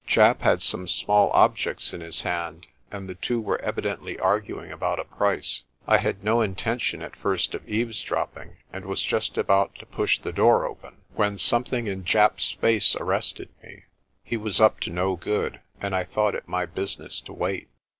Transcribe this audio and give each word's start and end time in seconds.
Japp 0.07 0.41
had 0.41 0.63
some 0.63 0.87
small 0.87 1.29
objects 1.29 1.93
in 1.93 2.01
his 2.01 2.23
hand, 2.23 2.65
and 2.91 3.07
the 3.07 3.13
two 3.13 3.39
were 3.39 3.61
evi 3.63 3.81
dently 3.85 4.19
arguing 4.19 4.71
about 4.71 4.97
a 4.99 5.03
price. 5.03 5.61
I 5.85 5.97
had 5.99 6.23
no 6.23 6.41
intention 6.41 7.03
at 7.03 7.15
first 7.15 7.53
of 7.53 7.69
eavesdropping, 7.69 8.57
and 8.73 8.85
was 8.87 9.03
just 9.03 9.37
about 9.37 9.75
to 9.75 9.85
push 9.85 10.17
the 10.17 10.31
door 10.33 10.65
open. 10.65 10.95
67 11.15 11.17
68 11.17 11.17
PRESTER 11.17 11.17
JOHN 11.17 11.29
when 11.29 11.37
something 11.37 11.87
in 11.99 12.03
Japp's 12.03 12.51
face 12.53 12.95
arrested 12.95 13.49
me. 13.61 13.83
He 14.23 14.37
was 14.37 14.59
up 14.59 14.79
to 14.79 14.89
no 14.89 15.17
good, 15.17 15.59
and 15.79 15.95
I 15.95 16.05
thought 16.05 16.33
it 16.33 16.47
my 16.47 16.65
business 16.65 17.21
to 17.21 17.33
wait. 17.33 17.69